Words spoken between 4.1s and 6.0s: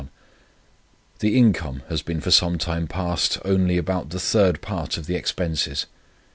third part of the expenses.